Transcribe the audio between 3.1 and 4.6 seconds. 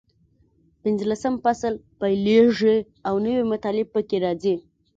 نوي مطالب پکې راځي.